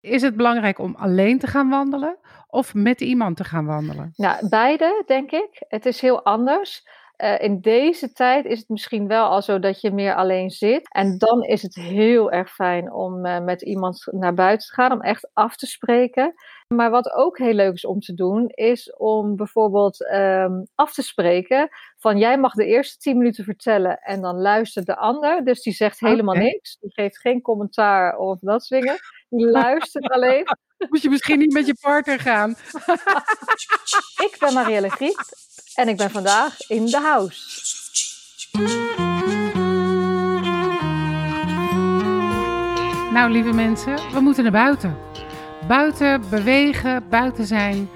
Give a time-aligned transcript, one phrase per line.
[0.00, 4.12] Is het belangrijk om alleen te gaan wandelen of met iemand te gaan wandelen?
[4.16, 5.64] Nou, beide, denk ik.
[5.68, 6.88] Het is heel anders.
[7.22, 10.88] Uh, in deze tijd is het misschien wel al zo dat je meer alleen zit.
[10.92, 14.92] En dan is het heel erg fijn om uh, met iemand naar buiten te gaan,
[14.92, 16.34] om echt af te spreken.
[16.74, 21.02] Maar wat ook heel leuk is om te doen, is om bijvoorbeeld um, af te
[21.02, 25.44] spreken van jij mag de eerste tien minuten vertellen en dan luistert de ander.
[25.44, 26.46] Dus die zegt helemaal okay.
[26.46, 28.98] niks, die geeft geen commentaar of dat soort dingen.
[29.28, 30.44] Die luistert alleen.
[30.88, 32.50] Moet je misschien niet met je partner gaan.
[34.26, 35.24] ik ben Marielle Griep
[35.74, 37.68] en ik ben vandaag in de house.
[43.12, 44.96] Nou, lieve mensen, we moeten naar buiten.
[45.68, 47.88] Buiten bewegen, buiten zijn.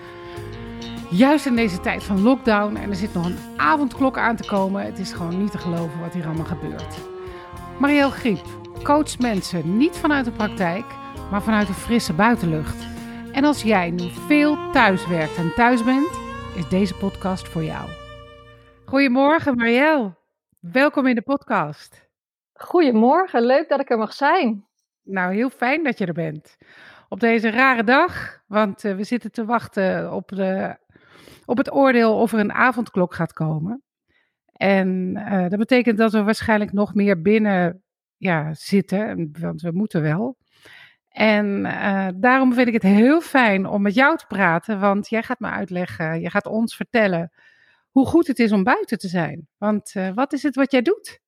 [1.10, 4.84] Juist in deze tijd van lockdown en er zit nog een avondklok aan te komen.
[4.84, 6.94] Het is gewoon niet te geloven wat hier allemaal gebeurt.
[7.78, 8.46] Marielle Griep
[8.82, 10.84] coacht mensen niet vanuit de praktijk,
[11.30, 12.76] maar vanuit de frisse buitenlucht.
[13.32, 16.23] En als jij nu veel thuis werkt en thuis bent,
[16.54, 17.90] is deze podcast voor jou.
[18.84, 20.16] Goedemorgen Marielle,
[20.60, 22.08] welkom in de podcast.
[22.52, 24.66] Goedemorgen, leuk dat ik er mag zijn.
[25.02, 26.56] Nou, heel fijn dat je er bent.
[27.08, 30.76] Op deze rare dag, want uh, we zitten te wachten op, de,
[31.44, 33.82] op het oordeel of er een avondklok gaat komen.
[34.52, 37.82] En uh, dat betekent dat we waarschijnlijk nog meer binnen
[38.16, 40.36] ja, zitten, want we moeten wel.
[41.14, 45.22] En uh, daarom vind ik het heel fijn om met jou te praten, want jij
[45.22, 47.32] gaat me uitleggen, je gaat ons vertellen
[47.90, 49.48] hoe goed het is om buiten te zijn.
[49.58, 51.20] Want uh, wat is het wat jij doet?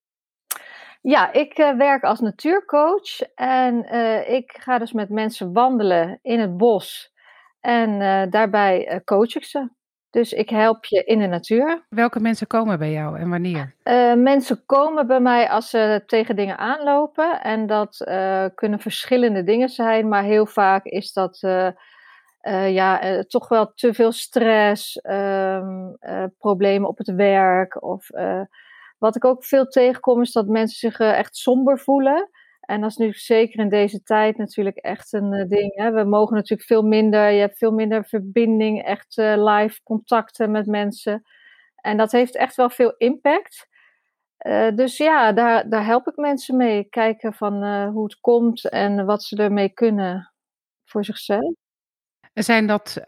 [1.00, 3.92] Ja, ik uh, werk als natuurcoach en
[4.28, 7.12] ik ga dus met mensen wandelen in het bos
[7.60, 7.98] en
[8.30, 9.68] daarbij coach ik ze.
[10.10, 11.84] Dus ik help je in de natuur.
[11.88, 13.74] Welke mensen komen bij jou en wanneer?
[13.84, 17.42] Uh, mensen komen bij mij als ze tegen dingen aanlopen.
[17.42, 21.70] En dat uh, kunnen verschillende dingen zijn, maar heel vaak is dat uh,
[22.74, 25.96] ja, toch wel te veel stress, um,
[26.38, 27.82] problemen op het werk.
[27.82, 28.08] Of
[28.98, 32.30] wat ik ook veel tegenkom is dat mensen zich echt somber voelen.
[32.66, 35.74] En dat is nu zeker in deze tijd natuurlijk echt een uh, ding.
[35.74, 35.90] Hè?
[35.90, 40.66] We mogen natuurlijk veel minder, je hebt veel minder verbinding, echt uh, live contacten met
[40.66, 41.22] mensen.
[41.76, 43.68] En dat heeft echt wel veel impact.
[44.46, 46.84] Uh, dus ja, daar, daar help ik mensen mee.
[46.84, 50.32] Kijken van hoe het komt en wat ze ermee kunnen
[50.84, 51.54] voor zichzelf.
[52.32, 53.02] Zijn dat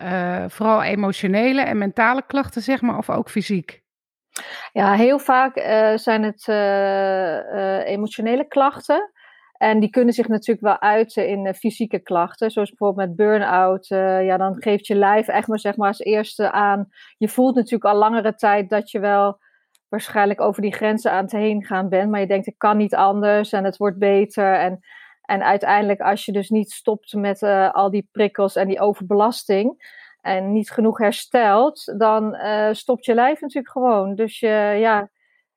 [0.46, 3.82] vooral emotionele en mentale klachten, zeg maar, of ook fysiek?
[4.72, 5.58] Ja, heel vaak
[5.98, 6.48] zijn het
[7.86, 9.12] emotionele klachten.
[9.58, 13.90] En die kunnen zich natuurlijk wel uiten in uh, fysieke klachten, zoals bijvoorbeeld met burn-out.
[13.90, 16.88] Uh, ja, dan geeft je lijf echt maar, zeg maar als eerste aan.
[17.16, 19.38] Je voelt natuurlijk al langere tijd dat je wel
[19.88, 22.94] waarschijnlijk over die grenzen aan het heen gaan bent, maar je denkt, ik kan niet
[22.94, 24.54] anders en het wordt beter.
[24.54, 24.80] En,
[25.22, 29.96] en uiteindelijk, als je dus niet stopt met uh, al die prikkels en die overbelasting
[30.20, 32.36] en niet genoeg herstelt, dan
[32.72, 34.14] stopt je lijf natuurlijk gewoon.
[34.14, 35.08] Dus ja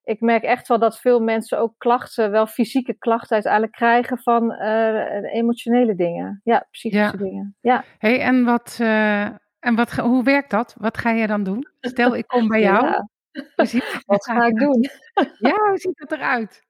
[0.04, 4.52] ik merk echt wel dat veel mensen ook klachten, wel fysieke klachten uiteindelijk krijgen van
[4.52, 6.42] uh, emotionele dingen.
[6.44, 7.24] Ja, psychische ja.
[7.24, 7.58] dingen.
[7.62, 7.84] Ja.
[7.98, 9.26] Hey, en wat, uh,
[9.60, 10.76] en wat, hoe werkt dat?
[10.78, 11.68] Wat ga je dan doen?
[11.80, 12.86] Stel, ik kom bij jou.
[12.86, 13.10] Ja.
[14.06, 14.90] Wat ga ik doen?
[15.38, 16.64] ja, hoe ziet het eruit?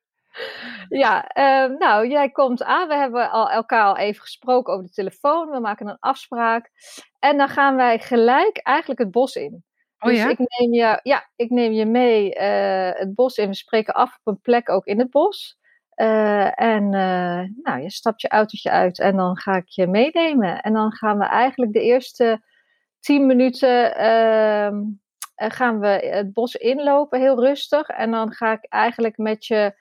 [0.89, 2.87] Ja, uh, nou, jij komt aan.
[2.87, 5.49] We hebben al, elkaar al even gesproken over de telefoon.
[5.49, 6.69] We maken een afspraak.
[7.19, 9.63] En dan gaan wij gelijk eigenlijk het bos in.
[10.03, 10.29] Oh, dus ja?
[10.29, 13.47] ik neem je, ja, ik neem je mee uh, het bos in.
[13.47, 15.59] We spreken af op een plek ook in het bos.
[15.95, 20.61] Uh, en uh, nou, je stapt je autootje uit en dan ga ik je meenemen.
[20.61, 22.43] En dan gaan we eigenlijk de eerste
[22.99, 24.83] tien minuten ehm,
[25.35, 27.87] gaan we het bos inlopen, heel rustig.
[27.87, 29.73] En dan ga ik eigenlijk met je,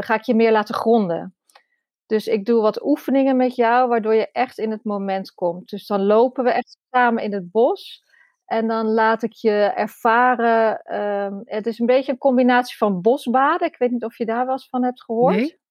[0.00, 1.34] ga ik je meer laten gronden.
[2.06, 5.68] Dus ik doe wat oefeningen met jou, waardoor je echt in het moment komt.
[5.68, 8.02] Dus dan lopen we echt samen in het bos.
[8.44, 10.94] En dan laat ik je ervaren.
[11.00, 13.68] Um, het is een beetje een combinatie van bosbaden.
[13.68, 15.36] Ik weet niet of je daar wel eens van hebt gehoord.
[15.36, 15.62] Nee.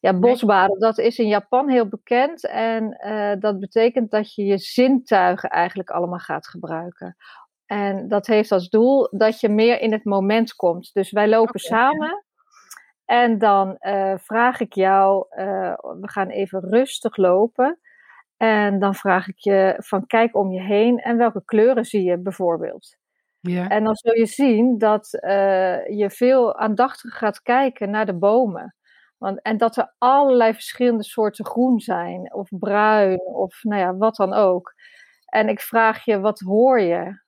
[0.00, 2.46] Ja, bosbaden, dat is in Japan heel bekend.
[2.46, 7.16] En uh, dat betekent dat je je zintuigen eigenlijk allemaal gaat gebruiken.
[7.66, 10.90] En dat heeft als doel dat je meer in het moment komt.
[10.92, 12.24] Dus wij lopen okay, samen.
[13.04, 17.78] En dan uh, vraag ik jou, uh, we gaan even rustig lopen.
[18.40, 22.18] En dan vraag ik je van kijk om je heen en welke kleuren zie je
[22.18, 22.96] bijvoorbeeld.
[23.40, 23.68] Ja.
[23.68, 28.74] En dan zul je zien dat uh, je veel aandachtiger gaat kijken naar de bomen.
[29.18, 34.16] Want, en dat er allerlei verschillende soorten groen zijn, of bruin, of nou ja, wat
[34.16, 34.74] dan ook.
[35.26, 37.22] En ik vraag je, wat hoor je?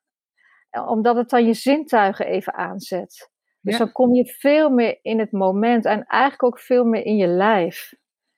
[0.86, 3.30] Omdat het dan je zintuigen even aanzet.
[3.60, 3.78] Dus Ja.
[3.78, 7.26] dan kom je veel meer in het moment en eigenlijk ook veel meer in je
[7.26, 7.92] lijf.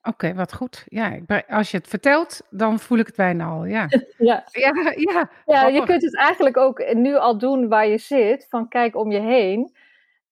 [0.06, 0.84] Oké, wat goed.
[0.88, 3.86] Ja, ik ben als je het vertelt, dan voel ik het bijna al, ja.
[4.18, 4.44] Ja.
[4.52, 5.84] Ja, ja, Ja, je grappig.
[5.84, 9.76] kunt het eigenlijk ook nu al doen waar je zit, van kijk om je heen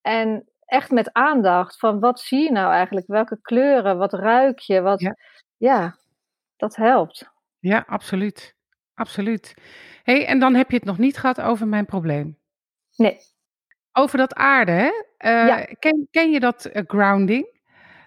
[0.03, 3.07] en echt met aandacht van wat zie je nou eigenlijk?
[3.07, 3.99] Welke kleuren?
[3.99, 4.81] Wat ruik je?
[4.81, 5.17] Wat Ja.
[5.57, 5.97] ja,
[6.57, 7.31] dat helpt.
[7.59, 8.55] Ja, absoluut.
[8.95, 9.55] Absoluut.
[10.03, 12.39] Hey, en dan heb je het nog niet gehad over mijn probleem.
[12.97, 13.19] Nee.
[13.93, 14.91] Over dat aarde, hè?
[15.17, 15.65] Eh, Ja.
[15.79, 17.52] ken ken je dat, eh, grounding?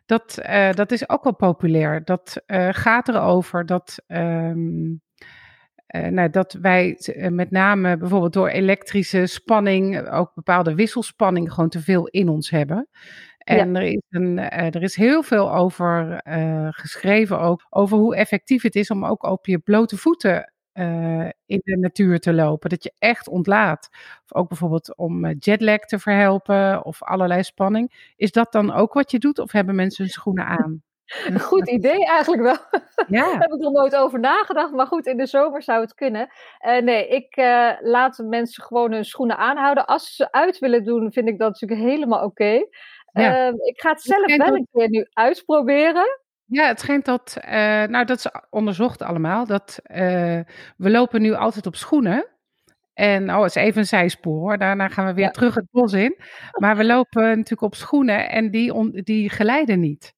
[0.06, 2.04] Dat, eh, dat is ook wel populair.
[2.04, 4.94] Dat, eh, gaat erover dat, ehm,
[5.88, 6.98] eh, nou, dat wij
[7.30, 12.90] met name bijvoorbeeld door elektrische spanning, ook bepaalde wisselspanning gewoon te veel in ons hebben.
[13.38, 16.22] En er is een er is heel veel over,
[16.72, 21.62] geschreven ook, over hoe effectief het is om ook op je blote voeten, eh, in
[21.64, 22.70] de natuur te lopen.
[22.70, 23.90] Dat je echt ontlaat.
[24.24, 28.14] Of ook bijvoorbeeld om, eh, jetlag te verhelpen of allerlei spanning.
[28.16, 30.84] Is dat dan ook wat je doet of hebben mensen hun schoenen aan?
[31.28, 32.58] Een goed idee eigenlijk wel.
[33.08, 33.32] Ja.
[33.40, 36.28] Heb ik nog nooit over nagedacht, maar goed, in de zomer zou het kunnen.
[36.58, 37.36] Eh, nee, ik
[37.82, 39.86] laat mensen gewoon hun schoenen aanhouden.
[39.86, 42.66] Als ze ze uit willen doen, vind ik dat natuurlijk helemaal oké.
[43.12, 43.48] Ja.
[43.48, 46.20] Ehm, ik ga het zelf wel een keer nu uitproberen.
[46.48, 47.54] Ja, het schijnt dat, eh,
[47.84, 50.40] nou dat is onderzocht allemaal, dat eh,
[50.78, 52.28] we lopen nu altijd op schoenen.
[52.94, 55.32] En oh, is even een zijspoor hoor, daarna gaan we weer Ja.
[55.32, 56.18] terug het bos in.
[56.60, 60.14] Maar we lopen natuurlijk op schoenen en die, on, die glijden niet.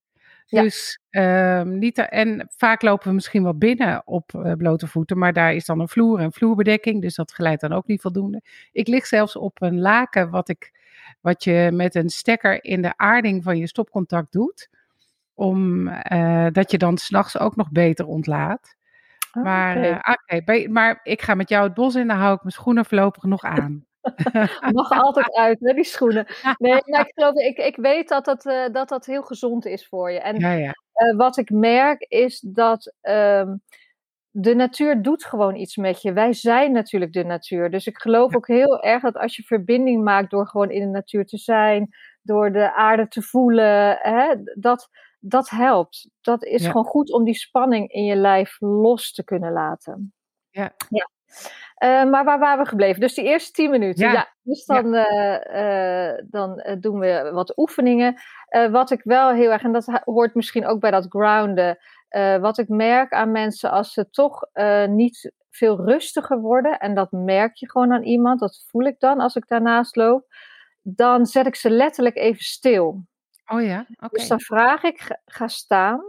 [0.45, 0.61] Ja.
[0.61, 5.33] Dus ehm, niet, en vaak lopen we misschien wel binnen op eh, blote voeten, maar
[5.33, 8.41] daar is dan een vloer en vloerbedekking, dus dat glijdt dan ook niet voldoende.
[8.71, 10.71] Ik lig zelfs op een laken wat, ik,
[11.21, 14.69] wat je met een stekker in de aarding van je stopcontact doet,
[15.37, 18.75] om, eh, dat je dan s'nachts ook nog beter ontlaat.
[19.31, 19.77] Ah, Maar,
[20.25, 23.23] eh, maar ik ga met jou het bos in, dan hou ik mijn schoenen voorlopig
[23.23, 23.85] nog aan.
[24.71, 26.25] Mag altijd uit, hè, die schoenen.
[26.57, 29.87] Nee, maar ik geloof, ik, ik weet dat dat, eh, dat dat heel gezond is
[29.87, 30.19] voor je.
[30.19, 30.73] En Ja, ja.
[31.15, 33.55] wat ik merk is dat ehm,
[34.29, 36.13] de natuur doet gewoon iets met je.
[36.13, 37.69] Wij zijn natuurlijk de natuur.
[37.69, 40.87] Dus ik geloof ook heel erg dat als je verbinding maakt door gewoon in de
[40.87, 41.89] natuur te zijn,
[42.21, 44.89] door de aarde te voelen, hè, dat,
[45.27, 46.09] dat helpt.
[46.21, 46.67] Dat is Ja.
[46.67, 50.13] gewoon goed om die spanning in je lijf los te kunnen laten.
[50.49, 50.71] Ja.
[50.89, 51.09] ja.
[51.77, 53.01] Eh, maar waar waren we gebleven?
[53.01, 54.07] Dus die eerste tien minuten.
[54.07, 54.13] Ja.
[54.13, 54.33] Ja.
[54.41, 58.15] dus dan, eh, eh, dan doen we wat oefeningen.
[58.71, 61.77] Wat ik wel heel erg, en dat hoort misschien ook bij dat grounden.
[62.41, 64.47] wat ik merk aan mensen als ze toch
[64.87, 66.79] niet veel rustiger worden.
[66.79, 68.39] En dat merk je gewoon aan iemand.
[68.39, 70.25] Dat voel ik dan als ik daarnaast loop.
[70.81, 73.03] Dan zet ik ze letterlijk even stil.
[73.47, 74.17] Oh ja, oké.
[74.17, 76.01] Dus dan vraag ik, ga- ga staan,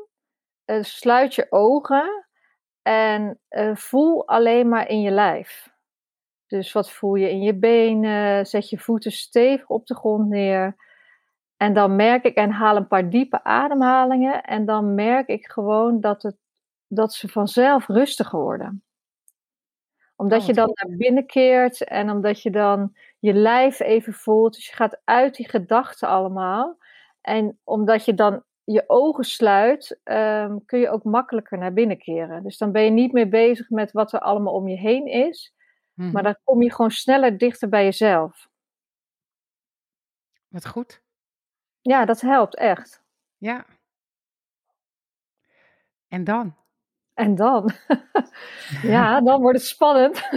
[0.65, 2.27] eh, sluit je ogen
[2.83, 5.69] en eh, voel alleen maar in je lijf.
[6.47, 8.47] Dus wat voel je in je benen?
[8.47, 10.77] Zet je voeten stevig op de grond neer.
[11.57, 14.43] En dan merk ik, en haal een paar diepe ademhalingen.
[14.43, 16.37] En dan merk ik gewoon dat, het,
[16.89, 18.83] dat ze vanzelf rustiger worden.
[20.17, 24.13] Omdat Oh, je wat dan naar binnen keert en omdat je dan je lijf even
[24.13, 24.55] voelt.
[24.55, 26.79] Dus je gaat uit die gedachten allemaal.
[27.29, 32.43] En omdat je dan je ogen sluit, ehm, kun je ook makkelijker naar binnen keren.
[32.43, 35.55] Dus dan ben je niet meer bezig met wat er allemaal om je heen is.
[35.95, 36.13] Mhm.
[36.13, 38.49] Maar dan kom je gewoon sneller dichter bij jezelf.
[40.49, 41.03] Wat goed.
[41.81, 43.03] Ja, dat helpt echt.
[43.37, 43.67] Ja.
[46.09, 46.57] En dan?
[47.19, 47.71] En dan?
[48.83, 50.29] ja, dan wordt het spannend.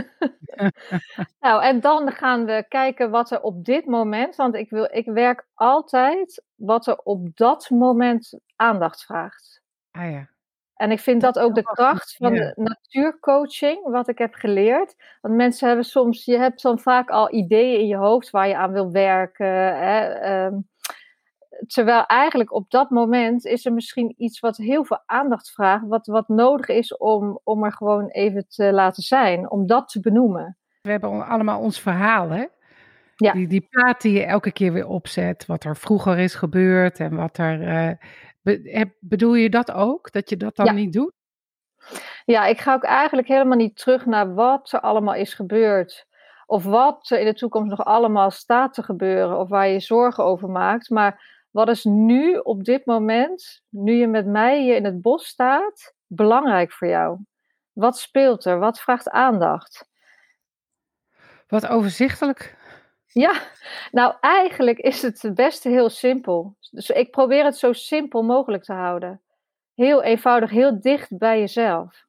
[1.40, 5.06] nou, en dan gaan we kijken wat er op dit moment, want ik, wil, ik
[5.06, 9.62] werk altijd wat er op dat moment aandacht vraagt.
[9.92, 10.30] Ah ja.
[10.76, 12.40] En ik vind Dat ook de kracht van ja.
[12.40, 14.96] de natuurcoaching, wat ik heb geleerd.
[15.22, 18.58] Want mensen hebben soms, je hebt dan vaak al ideeën in je hoofd waar je
[18.58, 19.76] aan wil werken.
[19.76, 20.54] Hè, ehm,
[21.68, 26.08] terwijl eigenlijk op dat moment is er misschien iets wat heel veel aandacht vraagt, wat,
[26.08, 30.58] wat nodig is om, om er gewoon even te laten zijn, om dat te benoemen.
[30.82, 32.46] We hebben al- allemaal ons verhaal, hè?
[33.16, 33.32] Ja.
[33.32, 37.16] Die, die plaat die je elke keer weer opzet, wat er vroeger is gebeurd en
[37.16, 37.68] wat er.
[37.68, 37.92] eh,
[38.42, 40.12] be- bedoel je dat ook?
[40.12, 40.72] Dat je dat dan Ja.
[40.72, 41.14] niet doet?
[42.26, 46.08] Ja, ik ga ook eigenlijk helemaal niet terug naar wat er allemaal is gebeurd.
[46.46, 49.40] Of wat er in de toekomst nog allemaal staat te gebeuren.
[49.40, 50.90] Of waar je zorgen over maakt.
[50.90, 55.26] Maar wat is nu op dit moment, nu je met mij hier in het bos
[55.26, 57.20] staat, belangrijk voor jou?
[57.74, 58.60] Wat speelt er?
[58.60, 59.90] Wat vraagt aandacht?
[61.48, 62.58] Wat overzichtelijk.
[63.08, 63.42] Ja,
[63.92, 66.56] nou eigenlijk is het het beste heel simpel.
[66.72, 69.22] Dus ik probeer het zo simpel mogelijk te houden.
[69.74, 72.06] Heel eenvoudig, heel dicht bij jezelf.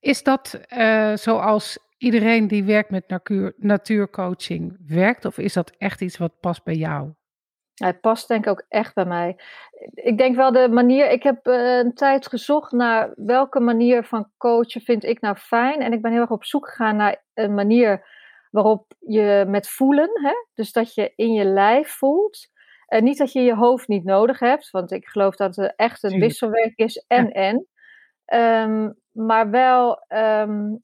[0.00, 5.24] Is dat eh, zoals iedereen die werkt met natuur, natuurcoaching werkt?
[5.24, 7.12] Of is dat echt iets wat past bij jou?
[7.76, 9.36] Hij past denk ik ook echt bij mij.
[9.94, 14.30] Ik denk wel de manier, ik heb uh, een tijd gezocht naar welke manier van
[14.36, 15.80] coachen vind ik nou fijn.
[15.80, 18.06] En ik ben heel erg op zoek gegaan naar een manier
[18.50, 20.32] waarop je met voelen, hè?
[20.54, 22.48] dus dat je in je lijf voelt.
[22.86, 26.02] En niet dat je je hoofd niet nodig hebt, want ik geloof dat het echt
[26.02, 27.66] een wisselwerk is en en.
[28.34, 30.80] Um, maar wel um,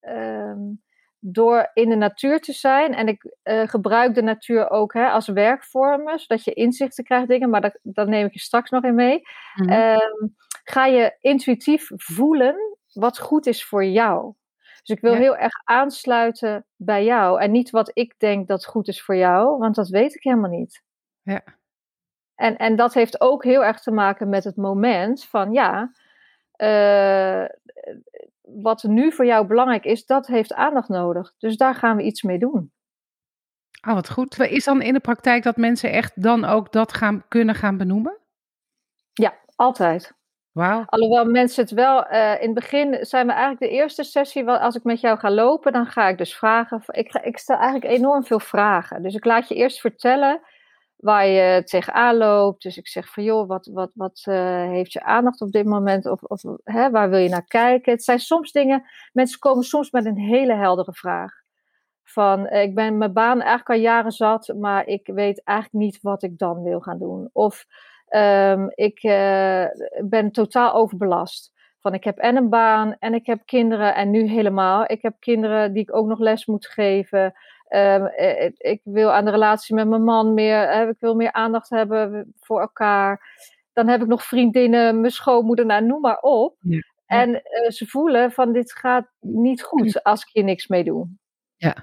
[0.00, 0.82] um,
[1.20, 2.94] door in de natuur te zijn.
[2.94, 7.50] En ik uh, gebruik de natuur ook hè, als werkvormen, zodat je inzichten krijgt dingen,
[7.50, 9.20] maar dat, dat neem ik je straks nog in mee.
[9.54, 10.34] Mm -hmm.
[10.64, 14.34] ga je intuïtief voelen wat goed is voor jou.
[14.82, 15.18] Dus ik wil ja.
[15.18, 19.58] heel erg aansluiten bij jou en niet wat ik denk dat goed is voor jou,
[19.58, 20.82] want dat weet ik helemaal niet.
[21.22, 21.42] Ja.
[22.34, 25.92] En, en dat heeft ook heel erg te maken met het moment van ja,
[26.56, 27.44] uh,
[28.62, 31.34] wat nu voor jou belangrijk is, dat heeft aandacht nodig.
[31.38, 32.72] Dus daar gaan we iets mee doen.
[33.88, 34.38] Oh, wat goed.
[34.38, 38.18] Is dan in de praktijk dat mensen echt dan ook dat gaan, kunnen gaan benoemen?
[39.12, 40.16] Ja, altijd.
[40.52, 40.84] Wauw.
[40.86, 44.74] Alhoewel mensen het wel, uh, in het begin zijn we eigenlijk de eerste sessie, als
[44.74, 46.82] ik met jou ga lopen, dan ga ik dus vragen.
[46.86, 49.02] Ik, ga, ik stel eigenlijk enorm veel vragen.
[49.02, 50.40] Dus ik laat je eerst vertellen
[50.98, 52.62] waar je tegenaan loopt.
[52.62, 56.06] Dus ik zeg van joh, wat, wat, wat uh, heeft je aandacht op dit moment?
[56.06, 57.92] Of, of hè, waar wil je naar kijken?
[57.92, 61.32] Het zijn soms dingen, mensen komen soms met een hele heldere vraag.
[62.02, 65.98] Van uh, ik ben mijn baan eigenlijk al jaren zat, maar ik weet eigenlijk niet
[66.02, 67.30] wat ik dan wil gaan doen.
[67.32, 67.66] Of
[68.10, 69.64] um, ik uh,
[70.04, 71.52] ben totaal overbelast.
[71.80, 74.84] Van ik heb en een baan en ik heb kinderen en nu helemaal.
[74.86, 77.34] Ik heb kinderen die ik ook nog les moet geven.
[77.70, 78.06] Um,
[78.56, 82.34] ik wil aan de relatie met mijn man meer, uh, ik wil meer aandacht hebben
[82.40, 83.36] voor elkaar.
[83.72, 86.56] Dan heb ik nog vriendinnen, mijn schoonmoeder, nou, noem maar op.
[86.60, 86.80] Ja.
[87.06, 91.08] En uh, ze voelen van dit gaat niet goed als ik hier niks mee doe.
[91.56, 91.76] Ja.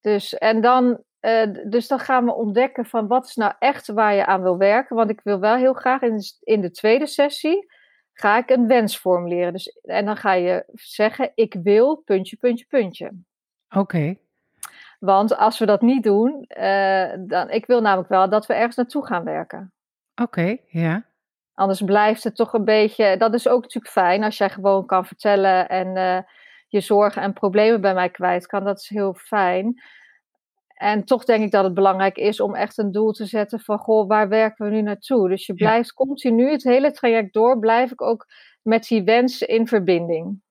[0.00, 4.14] Dus, en dan, uh, dus dan gaan we ontdekken van wat is nou echt waar
[4.14, 4.96] je aan wil werken.
[4.96, 7.66] Want ik wil wel heel graag in de, in de tweede sessie,
[8.12, 9.52] ga ik een wens formuleren.
[9.52, 13.06] Dus, en dan ga je zeggen, ik wil puntje, puntje, puntje.
[13.68, 13.78] Oké.
[13.78, 14.18] Okay.
[15.04, 18.76] Want als we dat niet doen, uh, dan, ik wil namelijk wel dat we ergens
[18.76, 19.72] naartoe gaan werken.
[20.14, 21.04] Oké, okay, ja.
[21.54, 23.16] Anders blijft het toch een beetje.
[23.16, 26.18] Dat is ook natuurlijk fijn als jij gewoon kan vertellen en uh,
[26.68, 28.64] je zorgen en problemen bij mij kwijt kan.
[28.64, 29.82] Dat is heel fijn.
[30.74, 33.78] En toch denk ik dat het belangrijk is om echt een doel te zetten van
[33.78, 35.28] goh, waar werken we nu naartoe?
[35.28, 36.04] Dus je blijft ja.
[36.04, 38.26] continu het hele traject door, blijf ik ook
[38.62, 40.42] met die wens in verbinding.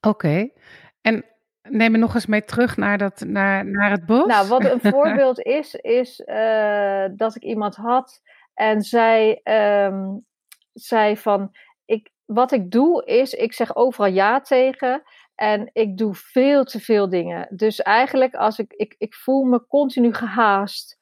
[0.00, 0.08] Oké.
[0.08, 0.52] Okay.
[1.00, 1.24] En
[1.68, 4.26] Neem me nog eens mee terug naar, dat, naar, naar het bos.
[4.26, 8.20] Nou, wat een voorbeeld is, is uh, dat ik iemand had
[8.54, 9.40] en zij
[9.86, 10.26] um,
[10.72, 11.50] zei van,
[11.84, 15.02] ik, wat ik doe is, ik zeg overal ja tegen
[15.34, 17.46] en ik doe veel te veel dingen.
[17.50, 20.98] Dus eigenlijk, als ik, ik, ik voel me continu gehaast,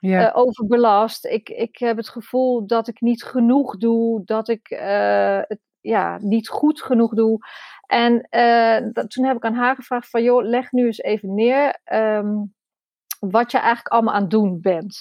[0.00, 0.28] ja.
[0.28, 1.26] uh, overbelast.
[1.26, 6.18] Ik, ik heb het gevoel dat ik niet genoeg doe, dat ik uh, het ja,
[6.20, 7.38] niet goed genoeg doe.
[7.92, 11.34] En uh, dat, toen heb ik aan haar gevraagd van, joh, leg nu eens even
[11.34, 12.54] neer um,
[13.18, 14.98] wat je eigenlijk allemaal aan het doen bent.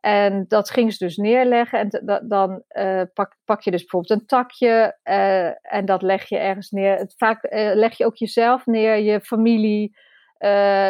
[0.00, 1.78] En dat ging ze dus neerleggen.
[1.78, 6.38] En dan uh, pak, pak, je dus bijvoorbeeld een takje uh, en dat leg je
[6.38, 6.96] ergens neer.
[6.96, 9.96] Het, vaak leg je ook jezelf neer, je familie.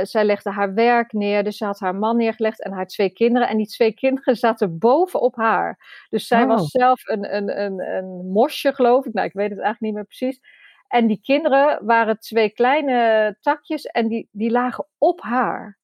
[0.02, 3.48] zij legde haar werk neer, dus ze had haar man neergelegd en haar twee kinderen.
[3.48, 5.78] En die twee kinderen zaten bovenop haar.
[6.08, 6.48] Dus zij oh.
[6.48, 9.12] was zelf een, een, een, een mosje, geloof ik.
[9.12, 10.40] Nou, ik weet het eigenlijk niet meer precies.
[10.88, 15.78] En die kinderen waren twee kleine takjes en die, die lagen op haar.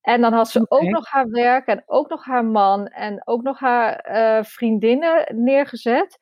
[0.00, 0.78] En dan had ze okay.
[0.78, 5.26] ook nog haar werk en ook nog haar man en ook nog haar uh, vriendinnen
[5.44, 6.18] neergezet.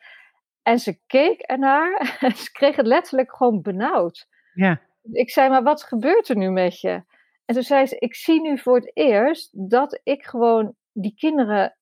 [0.62, 4.28] En ze keek ernaar en ze kreeg het letterlijk gewoon benauwd.
[4.54, 4.80] Ja.
[5.12, 7.02] Ik zei, maar wat gebeurt er nu met je?
[7.44, 11.76] En toen zei ze, ik zie nu voor het eerst dat ik gewoon die kinderen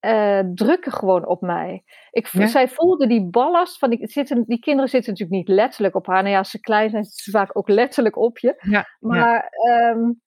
[0.00, 1.84] uh, drukken gewoon op mij.
[2.10, 2.46] Ik, ja?
[2.46, 6.22] Zij voelde die ballast van die, zitten, die kinderen zitten natuurlijk niet letterlijk op haar.
[6.22, 8.54] Nou ja, als ze klein zijn, zitten ze vaak ook letterlijk op je.
[8.60, 9.90] Ja, maar ja.
[9.90, 10.20] Um,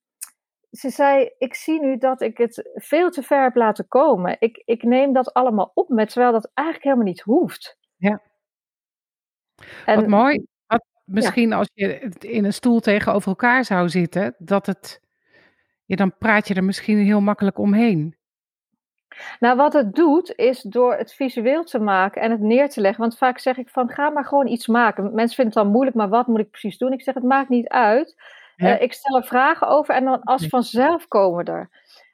[0.71, 4.35] ze zei: Ik zie nu dat ik het veel te ver heb laten komen.
[4.39, 7.77] Ik, ik neem dat allemaal op met, terwijl dat eigenlijk helemaal niet hoeft.
[7.95, 8.21] Ja.
[9.85, 10.45] En, Wat mooi.
[10.67, 15.01] Wat, misschien als je in een stoel tegenover elkaar zou zitten, dat het.
[15.85, 18.17] Ja, dan praat je er misschien heel makkelijk omheen.
[19.39, 23.01] Nou, wat het doet, is door het visueel te maken en het neer te leggen.
[23.01, 25.03] Want vaak zeg ik van, ga maar gewoon iets maken.
[25.03, 26.93] Mensen vinden het dan moeilijk, maar wat moet ik precies doen?
[26.93, 28.15] Ik zeg, het maakt niet uit.
[28.55, 28.75] Ja.
[28.75, 31.69] Uh, ik stel er vragen over en dan als vanzelf komen er.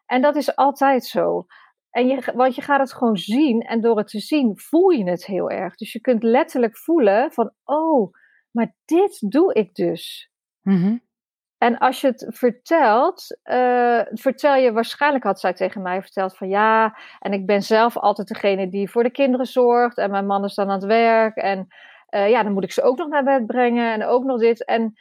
[0.05, 1.45] En dat is altijd zo.
[1.89, 5.09] En je, want je gaat het gewoon zien en door het te zien voel je
[5.09, 5.75] het heel erg.
[5.75, 8.13] Dus je kunt letterlijk voelen van, oh,
[8.51, 10.31] maar dit doe ik dus.
[10.61, 11.01] Mm -hmm.
[11.59, 16.49] En als je het vertelt, uh, vertel je waarschijnlijk, had zij tegen mij verteld van
[16.49, 20.43] ja, en ik ben zelf altijd degene die voor de kinderen zorgt en mijn man
[20.43, 21.67] is dan aan het werk en
[22.09, 24.65] uh, ja, dan moet ik ze ook nog naar bed brengen en ook nog dit.
[24.65, 24.93] En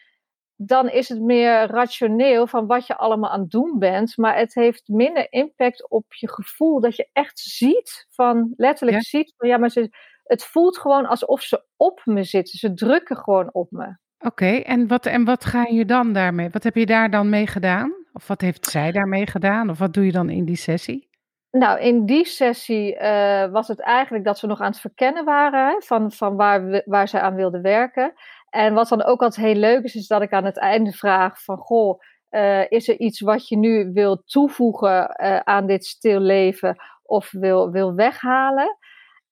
[0.56, 4.54] dan is het meer rationeel van wat je allemaal aan het doen bent, maar het
[4.54, 9.56] heeft minder impact op je gevoel dat je echt ziet van, letterlijk ziet van ja,
[9.56, 9.90] maar ze,
[10.24, 12.58] het voelt gewoon alsof ze op me zitten.
[12.58, 13.96] Ze drukken gewoon op me.
[14.18, 16.50] Oké, en, wat, en wat ga je dan daarmee?
[16.50, 17.92] Wat heb je daar dan mee gedaan?
[18.12, 19.70] Of wat heeft zij daarmee gedaan?
[19.70, 21.08] Of wat doe je dan in die sessie?
[21.50, 25.82] Nou, in die sessie uh, was het eigenlijk dat we nog aan het verkennen waren
[25.82, 28.12] van, van waar, we, waar zij aan wilde werken.
[28.50, 31.42] En wat dan ook altijd heel leuk is, is dat ik aan het einde vraag
[31.42, 36.20] van, goh, uh, is er iets wat je nu wil toevoegen uh, aan dit stil
[36.20, 38.76] leven of wil, wil weghalen?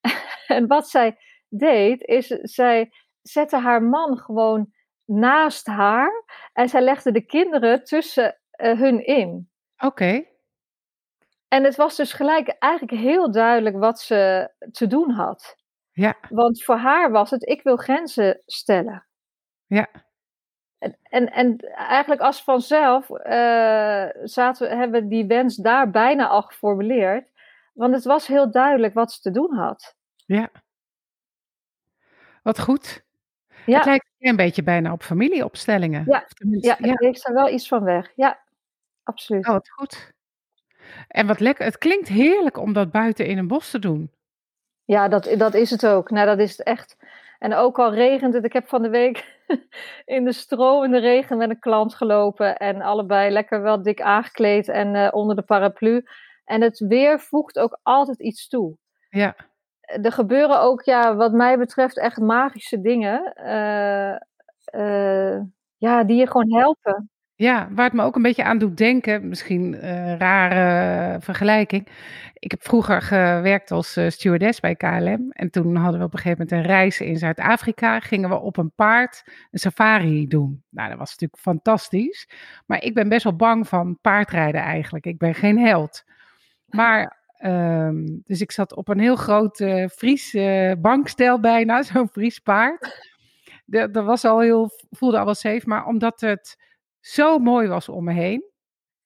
[0.47, 1.17] en wat zij
[1.49, 2.91] deed, is zij
[3.23, 4.75] zette haar man gewoon
[5.07, 9.51] naast haar en zij legde de kinderen tussen uh, hun in.
[9.79, 10.25] Oké.
[11.49, 15.57] En het was dus gelijk eigenlijk heel duidelijk wat ze te doen had.
[15.93, 16.17] Ja.
[16.29, 19.07] Want voor haar was het, ik wil grenzen stellen.
[19.67, 19.89] Ja.
[20.79, 26.43] En, en, en eigenlijk als vanzelf uh, zaten, hebben we die wens daar bijna al
[26.43, 27.31] geformuleerd.
[27.73, 29.97] Want het was heel duidelijk wat ze te doen had.
[30.27, 30.51] Ja.
[32.43, 33.06] Wat goed.
[33.67, 33.77] Ja.
[33.77, 36.05] Het lijkt een beetje bijna op familieopstellingen.
[36.07, 36.27] Ja,
[36.61, 36.95] ja, ja.
[36.97, 38.13] heeft er wel iets van weg.
[38.15, 38.41] Ja,
[39.03, 39.47] absoluut.
[39.47, 40.13] Oh, wat goed.
[41.09, 44.11] En wat lekker, het klinkt heerlijk om dat buiten in een bos te doen.
[44.85, 46.11] Ja, dat, dat is het ook.
[46.11, 46.97] Nou, dat is het echt.
[47.39, 49.45] En ook al regent het, ik heb van de week
[50.05, 52.57] in de stroom in de regen met een klant gelopen.
[52.57, 56.07] En allebei lekker wel dik aangekleed en uh, onder de paraplu.
[56.45, 58.77] En het weer voegt ook altijd iets toe.
[59.09, 59.37] Ja
[59.87, 63.35] er gebeuren ook, ja, wat mij betreft, echt magische dingen.
[63.37, 64.17] Uh,
[64.81, 65.41] uh,
[65.77, 67.11] ja, die je gewoon helpen.
[67.35, 71.89] Ja, waar het me ook een beetje aan doet denken, misschien een uh, rare vergelijking.
[72.35, 75.31] Ik heb vroeger gewerkt als stewardess bij KLM.
[75.31, 78.01] En toen hadden we op een gegeven moment een reis in Zuid-Afrika.
[78.01, 80.65] Gingen we op een paard een safari doen.
[80.71, 82.29] Nou, dat was natuurlijk fantastisch.
[82.67, 85.07] Maar ik ben best wel bang van paardrijden eigenlijk.
[85.07, 86.05] Ik ben geen held.
[86.67, 92.09] Maar Um, dus ik zat op een heel groot uh, Fries uh, bankstel bijna, zo'n
[92.09, 93.15] Fries paard.
[93.67, 96.57] Dat was al heel, voelde al wel safe, maar omdat het
[97.01, 98.45] zo mooi was om me heen.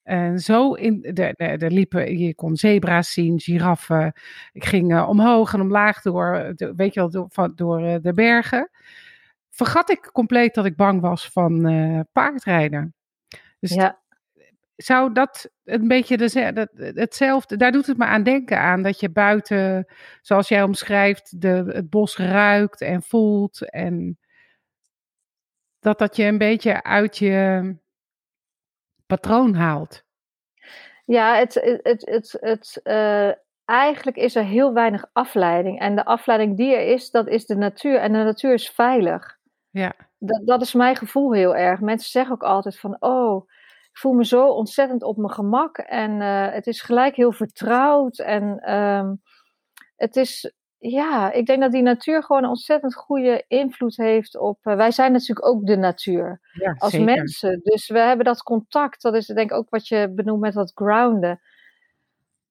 [0.03, 1.03] En zo in,
[1.37, 4.13] er liepen, je kon zebra's zien, giraffen.
[4.53, 8.13] Ik ging uh, omhoog en omlaag door, de, weet je wel, door, van, door de
[8.13, 8.71] bergen.
[9.51, 11.63] Vergat ik compleet dat ik bang was van
[12.13, 12.95] paardrijden.
[13.59, 14.01] Dus ja
[14.83, 19.11] zou dat een beetje de, hetzelfde, daar doet het me aan denken aan, dat je
[19.11, 19.87] buiten,
[20.21, 24.19] zoals jij omschrijft, de, het bos ruikt en voelt en
[25.81, 27.77] dat dat je een beetje uit je
[29.07, 30.05] patroon haalt.
[31.05, 33.31] Ja, het, het, het, het, uh,
[33.65, 35.81] eigenlijk is er heel weinig afleiding.
[35.81, 37.99] En de afleiding die er is, dat is de natuur.
[37.99, 39.39] En de natuur is veilig.
[39.71, 39.93] Ja.
[40.19, 41.81] Dat, dat is mijn gevoel heel erg.
[41.81, 43.49] Mensen zeggen ook altijd van, oh,
[43.91, 45.79] ik voel me zo ontzettend op mijn gemak.
[45.79, 48.19] En uh, het is gelijk heel vertrouwd.
[48.19, 49.23] En um,
[49.97, 54.59] het is, ja, ik denk dat die natuur gewoon een ontzettend goede invloed heeft op.
[54.63, 57.07] Uh, wij zijn natuurlijk ook de natuur ja, als zeker.
[57.07, 57.61] mensen.
[57.63, 59.03] Dus we hebben dat contact.
[59.03, 61.41] Dat is denk ik ook wat je benoemt met dat grounden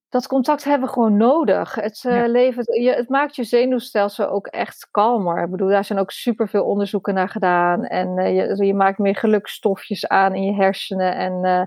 [0.10, 1.76] dat contact hebben we gewoon nodig.
[1.76, 2.28] Het, uh, ja.
[2.28, 5.43] levert, je, het maakt je zenuwstelsel ook echt kalmer.
[5.43, 7.86] Ik bedoel, daar zijn ook superveel onderzoeken naar gedaan.
[7.86, 11.15] En uh, je, je, maakt meer gelukstofjes aan in je hersenen.
[11.15, 11.63] En uh,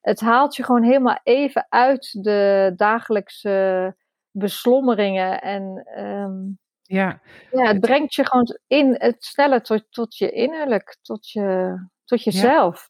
[0.00, 3.96] het haalt je gewoon helemaal even uit de dagelijkse
[4.30, 5.40] beslommeringen.
[5.40, 7.20] En um, ja.
[7.50, 12.22] ja, het brengt je gewoon in, het sneller tot, tot je innerlijk, tot, je, tot
[12.22, 12.88] jezelf.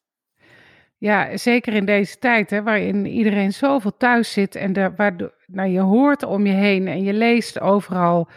[1.01, 5.69] Ja, zeker in deze tijd, hè, waarin iedereen zoveel thuis zit en de, waardoor, nou,
[5.69, 8.29] je hoort om je heen en je leest overal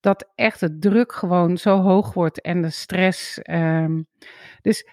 [0.00, 3.40] dat echt de druk gewoon zo hoog wordt en de stress.
[3.50, 4.06] Um,
[4.62, 4.88] dus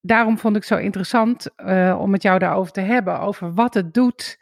[0.00, 3.94] daarom vond ik zo interessant uh, om met jou daarover te hebben, over wat het
[3.94, 4.38] doet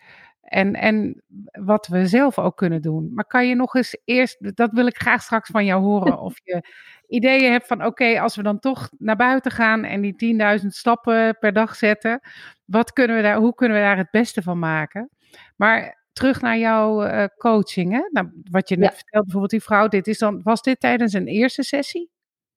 [0.51, 3.11] en, en wat we zelf ook kunnen doen.
[3.15, 6.41] Maar kan je nog eens eerst, dat wil ik graag straks van jou horen, of
[6.43, 6.65] je
[7.09, 11.37] ideeën hebt van oké, als we dan toch naar buiten gaan en die 10.000 stappen
[11.39, 12.21] per dag zetten,
[12.65, 15.11] wat kunnen we daar, hoe kunnen we daar het beste van maken?
[15.57, 18.03] Maar terug naar jouw uh, coaching, hè?
[18.11, 18.97] Nou, wat je net ja.
[18.97, 22.11] vertelde, bijvoorbeeld die vrouw, dit is dan, was dit tijdens een eerste sessie?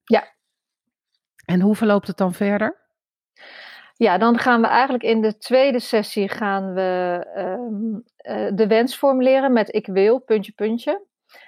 [0.04, 0.36] Ja.
[1.46, 2.82] En hoe verloopt het dan verder?
[4.04, 8.96] Ja, dan gaan we eigenlijk in de tweede sessie gaan we um, uh, de wens
[8.96, 11.06] formuleren met ik wil, puntje, puntje.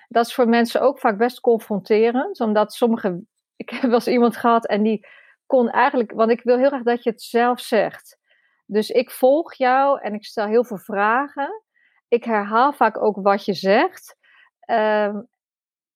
[0.08, 3.24] Dat is voor mensen ook vaak best confronterend, omdat sommige.
[3.64, 5.08] Ik heb wel eens iemand gehad en die
[5.46, 8.18] kon eigenlijk, want ik wil heel graag dat je het zelf zegt.
[8.66, 11.64] Dus ik volg jou en ik stel heel veel vragen.
[12.08, 14.16] Ik herhaal vaak ook wat je zegt.
[14.60, 15.22] Ehm,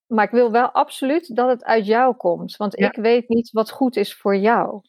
[0.06, 2.56] maar ik wil wel absoluut dat het uit jou komt.
[2.56, 4.82] Want ik weet niet wat goed is voor jou.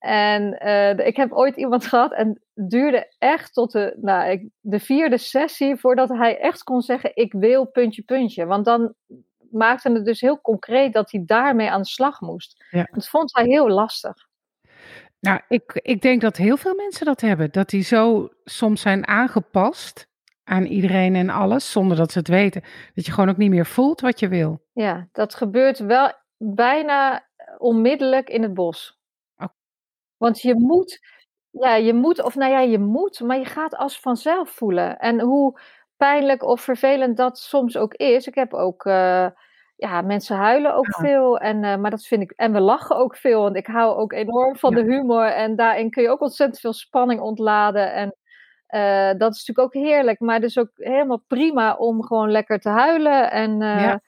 [0.00, 4.48] En uh, ik heb ooit iemand gehad en het duurde echt tot de, nou, ik,
[4.60, 8.46] de vierde sessie voordat hij echt kon zeggen: Ik wil puntje, puntje.
[8.46, 8.94] Want dan
[9.50, 12.64] maakte het dus heel concreet dat hij daarmee aan de slag moest.
[12.70, 12.88] Ja.
[12.92, 14.28] Dat vond hij heel lastig.
[15.20, 17.50] Nou, ik, ik denk dat heel veel mensen dat hebben.
[17.50, 20.08] Dat die zo soms zijn aangepast
[20.44, 22.62] aan iedereen en alles, zonder dat ze het weten.
[22.94, 24.62] Dat je gewoon ook niet meer voelt wat je wil.
[24.72, 27.26] Ja, dat gebeurt wel bijna
[27.58, 28.99] onmiddellijk in het bos.
[30.20, 31.00] Want je moet,
[31.50, 34.98] ja, je moet, of nou ja, je moet, maar je gaat als vanzelf voelen.
[34.98, 35.60] En hoe
[35.96, 38.26] pijnlijk of vervelend dat soms ook is.
[38.26, 39.26] Ik heb ook, uh,
[39.76, 41.38] ja, mensen huilen ook veel.
[41.38, 43.42] En, uh, maar dat vind ik, en we lachen ook veel.
[43.42, 45.24] Want ik hou ook enorm van de humor.
[45.24, 47.92] En daarin kun je ook ontzettend veel spanning ontladen.
[47.92, 48.14] En
[48.68, 50.20] uh, dat is natuurlijk ook heerlijk.
[50.20, 53.30] Maar dus ook helemaal prima om gewoon lekker te huilen.
[53.30, 54.00] En ja.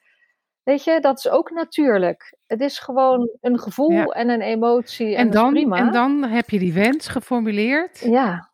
[0.63, 2.37] Weet je, dat is ook natuurlijk.
[2.47, 5.15] Het is gewoon een gevoel en een emotie.
[5.15, 5.77] En, en dan, prima.
[5.77, 7.99] en dan heb je die wens geformuleerd.
[7.99, 8.51] Ja.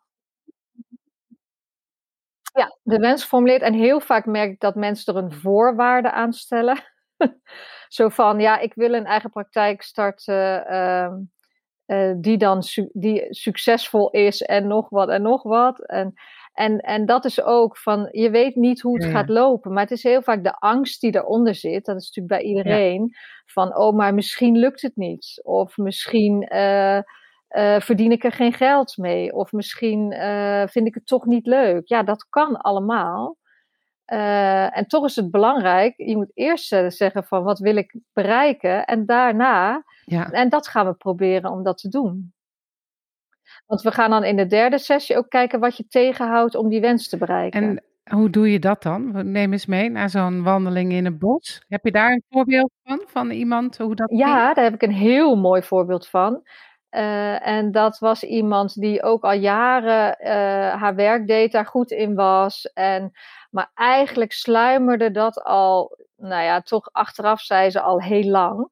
[2.53, 3.61] Ja, de wens geformuleerd.
[3.61, 6.83] En heel vaak merk ik dat mensen er een voorwaarde aan stellen.
[7.87, 10.65] Zo van, ja, ik wil een eigen praktijk starten.
[10.71, 11.13] Uh,
[11.85, 15.85] uh, die dan su die succesvol is en nog wat en nog wat.
[15.85, 16.13] En
[16.53, 19.91] en, en dat is ook van, je weet niet hoe het gaat lopen, maar het
[19.91, 21.85] is heel vaak de angst die eronder zit.
[21.85, 23.15] Dat is natuurlijk bij iedereen.
[23.45, 25.41] Van, oh, maar misschien lukt het niet.
[25.43, 29.33] Of misschien uh, uh, verdien ik er geen geld mee.
[29.33, 31.87] Of misschien uh, vind ik het toch niet leuk.
[31.87, 33.37] Ja, dat kan allemaal.
[34.05, 38.85] en toch is het belangrijk, je moet eerst zeggen van, wat wil ik bereiken?
[38.85, 40.29] En daarna, ja.
[40.31, 42.33] en dat gaan we proberen om dat te doen.
[43.69, 46.81] Want we gaan dan in de derde sessie ook kijken wat je tegenhoudt om die
[46.81, 47.61] wens te bereiken.
[47.61, 47.83] En
[48.15, 49.31] hoe doe je dat dan?
[49.31, 51.61] Neem eens mee naar zo'n wandeling in het bos.
[51.67, 53.77] Heb je daar een voorbeeld van, van iemand?
[53.77, 56.41] Hoe dat ja, daar heb ik een heel mooi voorbeeld van.
[56.91, 60.27] Uh, en dat was iemand die ook al jaren uh,
[60.81, 62.71] haar werk deed, daar goed in was.
[62.73, 63.11] En,
[63.49, 68.69] maar eigenlijk sluimerde dat al, nou ja, toch achteraf zei ze al heel lang.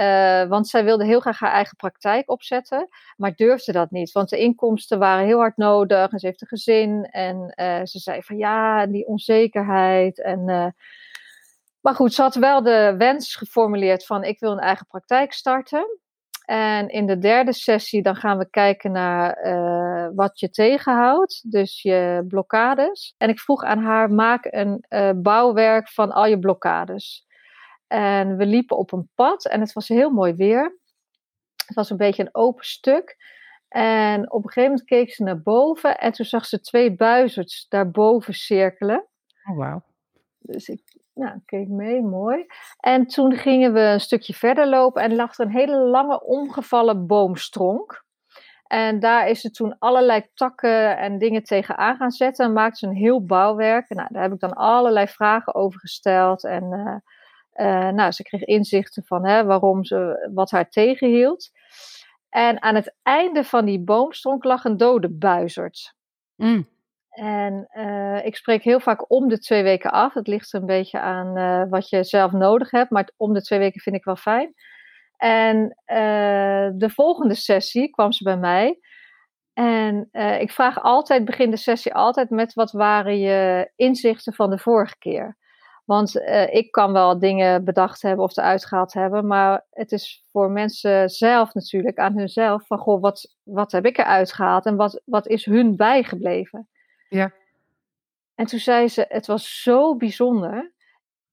[0.00, 4.12] Uh, want zij wilde heel graag haar eigen praktijk opzetten, maar durfde dat niet.
[4.12, 7.04] Want de inkomsten waren heel hard nodig en ze heeft een gezin.
[7.04, 10.22] En uh, ze zei van ja, die onzekerheid.
[10.22, 10.66] En, uh,
[11.80, 16.00] maar goed, ze had wel de wens geformuleerd van ik wil een eigen praktijk starten.
[16.44, 19.38] En in de derde sessie dan gaan we kijken naar
[20.14, 23.14] wat je tegenhoudt, dus je blokkades.
[23.18, 24.84] En ik vroeg aan haar, maak een
[25.22, 27.25] bouwwerk van al je blokkades.
[27.86, 30.78] En we liepen op een pad en het was heel mooi weer.
[31.66, 33.16] Het was een beetje een open stuk.
[33.68, 37.66] En op een gegeven moment keek ze naar boven en toen zag ze twee buizerds
[37.68, 39.06] daarboven cirkelen.
[39.50, 39.82] Oh, wauw.
[40.38, 40.82] Dus ik
[41.14, 42.46] nou, keek mee, mooi.
[42.80, 47.06] En toen gingen we een stukje verder lopen en lag er een hele lange omgevallen
[47.06, 48.04] boomstronk.
[48.66, 52.86] En daar is ze toen allerlei takken en dingen tegenaan gaan zetten en maakte ze
[52.86, 53.88] een heel bouwwerk.
[53.88, 56.64] Nou, daar heb ik dan allerlei vragen over gesteld en...
[56.72, 56.96] Uh,
[57.56, 61.50] uh, nou, ze kreeg inzichten van hè, waarom ze, wat haar tegenhield.
[62.28, 65.94] En aan het einde van die boomstronk lag een dode buizerd.
[66.36, 66.66] Mm.
[67.08, 70.14] En uh, ik spreek heel vaak om de twee weken af.
[70.14, 73.58] Het ligt een beetje aan uh, wat je zelf nodig hebt, maar om de twee
[73.58, 74.54] weken vind ik wel fijn.
[75.16, 75.76] En
[76.78, 78.78] de volgende sessie kwam ze bij mij.
[79.52, 80.08] En
[80.40, 84.98] ik vraag altijd, begin de sessie altijd met wat waren je inzichten van de vorige
[84.98, 85.36] keer.
[85.86, 90.24] Want uh, ik kan wel dingen bedacht hebben of eruit gehaald hebben, maar het is
[90.30, 94.76] voor mensen zelf natuurlijk, aan hunzelf, van goh, wat, wat heb ik eruit gehaald en
[94.76, 96.68] wat, wat is hun bijgebleven?
[97.08, 97.32] Ja.
[98.34, 100.72] En toen zei ze, het was zo bijzonder.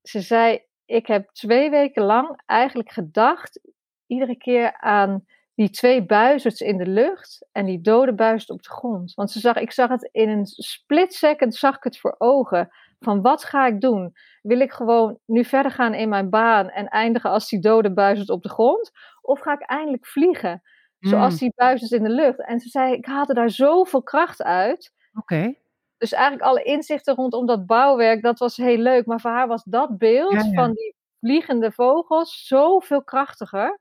[0.01, 3.59] Ze zei, ik heb twee weken lang eigenlijk gedacht,
[4.07, 8.69] iedere keer aan die twee buizerds in de lucht en die dode buizerd op de
[8.69, 9.13] grond.
[9.13, 12.69] Want ze zag, ik zag het in een split second, zag ik het voor ogen.
[13.03, 14.13] Van wat ga ik doen?
[14.41, 18.29] Wil ik gewoon nu verder gaan in mijn baan en eindigen als die dode buizerd
[18.29, 18.91] op de grond?
[19.21, 20.61] Of ga ik eindelijk vliegen?
[20.99, 21.39] Zoals mm.
[21.39, 22.45] die buizers in de lucht.
[22.45, 24.93] En ze zei, ik haalde daar zoveel kracht uit.
[25.13, 25.55] Oké.
[25.97, 29.05] Dus eigenlijk alle inzichten rondom dat bouwwerk, dat was heel leuk.
[29.05, 33.79] Maar voor haar was dat beeld van die vliegende vogels zoveel krachtiger.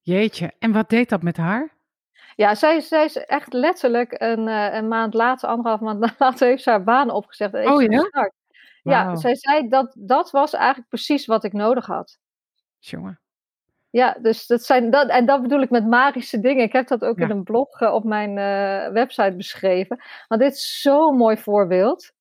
[0.00, 1.72] Jeetje, en wat deed dat met haar?
[2.42, 6.62] Ja, zij, zij is echt letterlijk een, uh, een maand later, anderhalf maand later, heeft
[6.62, 7.54] ze haar baan opgezegd.
[7.54, 7.88] oh ja?
[8.82, 8.92] Wow.
[8.92, 12.18] Ja, zij zei dat dat was eigenlijk precies wat ik nodig had.
[12.78, 13.20] Jongen.
[13.90, 16.64] Ja, dus dat zijn dat, en dat bedoel ik met magische dingen.
[16.64, 17.24] Ik heb dat ook Ja.
[17.24, 20.00] in een blog eh, op mijn eh, website beschreven.
[20.28, 22.12] Want dit is zo'n mooi voorbeeld.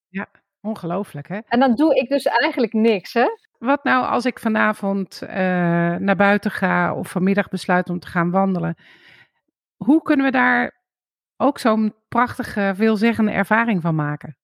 [0.63, 1.39] Ongelooflijk, hè?
[1.47, 3.25] En dan doe ik dus eigenlijk niks, hè?
[3.57, 5.35] Wat nou als ik vanavond eh,
[5.95, 8.75] naar buiten ga of vanmiddag besluit om te gaan wandelen?
[9.85, 10.79] Hoe kunnen we daar
[11.37, 14.35] ook zo'n prachtige, veelzeggende ervaring van maken?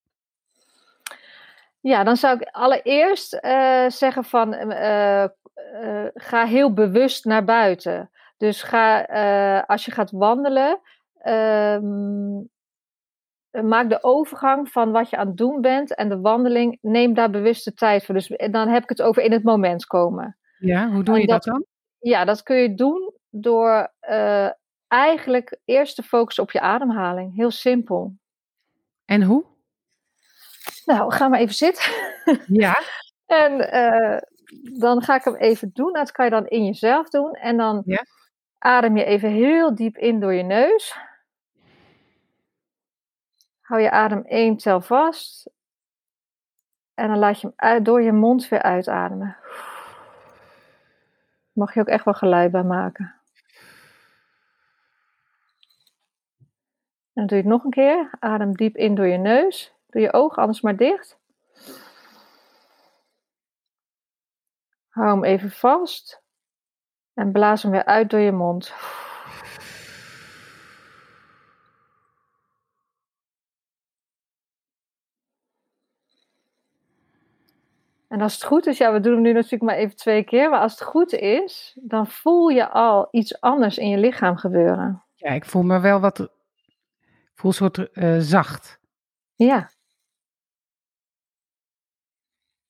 [1.79, 5.29] Ja, dan zou ik allereerst eh, zeggen van eh, eh,
[6.13, 8.09] ga heel bewust naar buiten.
[8.37, 9.01] Dus ga,
[9.67, 10.79] als je gaat wandelen,
[11.21, 12.35] ehm,
[13.67, 17.29] maak de overgang van wat je aan het doen bent en de wandeling, neem daar
[17.29, 18.15] bewust de tijd voor.
[18.15, 20.37] Dus dan heb ik het over in het moment komen.
[20.59, 21.65] Ja, hoe doe En je dat dat- dan?
[21.99, 23.91] Ja, dat kun je doen door
[24.87, 27.35] eigenlijk eerst te focussen op je ademhaling.
[27.35, 28.15] Heel simpel.
[29.05, 29.45] En hoe?
[30.85, 31.83] Nou, ga maar even zitten.
[32.47, 32.81] Ja,
[33.25, 34.21] En eh,
[34.79, 35.93] dan ga ik hem even doen.
[35.93, 37.31] Dat kan je dan in jezelf doen.
[37.33, 38.05] En dan Ja.
[38.57, 40.95] adem je even heel diep in door je neus.
[43.61, 45.49] Hou je adem één tel vast.
[46.93, 49.37] En dan laat je hem uit, door je mond weer uitademen.
[51.51, 53.16] Mag je ook echt wel geluid bij maken.
[57.17, 58.09] En dan doe je het nog een keer.
[58.19, 59.73] Adem diep in door je neus.
[59.89, 61.19] Doe je ogen anders maar dicht.
[64.89, 66.21] Hou hem even vast.
[67.13, 68.73] En blaas hem weer uit door je mond.
[78.07, 80.49] En als het goed is, ja, we doen hem nu natuurlijk maar even twee keer.
[80.49, 85.03] Maar als het goed is, dan voel je al iets anders in je lichaam gebeuren.
[85.15, 86.36] ja ik voel me wel wat,
[87.37, 88.79] ik voel een soort eh, zacht
[89.35, 89.69] Ja,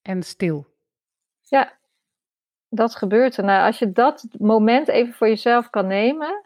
[0.02, 0.68] en stil.
[1.42, 1.78] ja,
[2.70, 3.44] dat gebeurt er.
[3.44, 6.46] Nou, als je dat moment even voor jezelf kan nemen,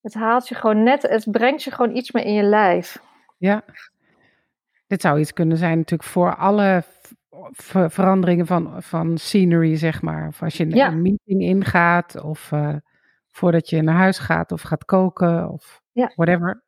[0.00, 3.02] het haalt je gewoon net, het brengt je gewoon iets meer in je lijf.
[3.36, 3.64] Ja.
[4.86, 6.84] Dit zou iets kunnen zijn natuurlijk voor alle
[7.50, 10.26] ver- veranderingen van, van scenery, zeg maar.
[10.28, 10.86] Of als je Ja.
[10.86, 12.76] een meeting ingaat, of eh,
[13.30, 16.12] voordat je naar huis gaat, of gaat koken, of Ja.
[16.14, 16.63] whatever.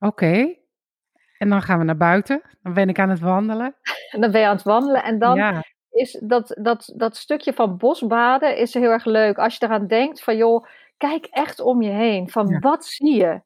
[0.00, 0.54] Oké.
[1.38, 2.42] En dan gaan we naar buiten.
[2.62, 3.74] Dan ben ik aan het wandelen.
[4.10, 7.52] En dan ben je aan het wandelen en dan ja, is dat, dat, dat stukje
[7.52, 9.38] van bosbaden is heel erg leuk.
[9.38, 12.30] Als je eraan denkt van joh, kijk echt om je heen.
[12.30, 12.58] Van Ja.
[12.58, 13.40] wat zie je?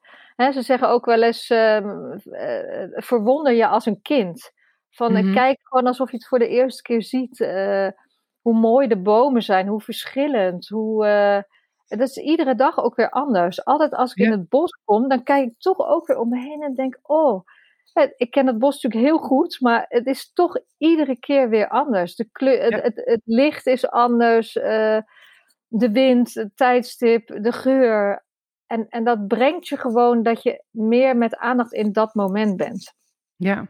[0.53, 4.51] Ze zeggen ook wel eens, ehm, eh, verwonder je als een kind.
[4.91, 5.33] Van eh, Mhm.
[5.35, 7.41] kijk gewoon alsof je het voor de eerste keer ziet.
[7.41, 7.89] eh,
[8.41, 10.69] hoe mooi de bomen zijn, hoe verschillend.
[10.69, 11.07] Hoe,
[11.99, 13.65] dat is iedere dag ook weer anders.
[13.65, 14.25] Altijd als ik Ja.
[14.25, 16.99] in het bos kom, dan kijk ik toch ook weer om me heen en denk,
[17.03, 17.41] oh,
[18.17, 22.15] ik ken het bos natuurlijk heel goed, maar het is toch iedere keer weer anders.
[22.17, 22.79] De kleur, Ja.
[22.81, 24.99] het, het licht is anders, eh,
[25.67, 28.25] de wind, het tijdstip, de geur.
[28.67, 32.93] En, en dat brengt je gewoon dat je meer met aandacht in dat moment bent.
[33.37, 33.67] ja.